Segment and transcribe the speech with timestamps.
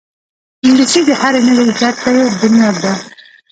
[0.65, 2.93] انګلیسي د هرې نوې زده کړې بنیاد ده